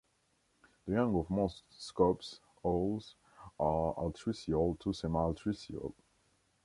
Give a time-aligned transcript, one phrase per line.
[0.87, 3.13] The young of most scops owls
[3.59, 5.93] are altricial to semialtricial.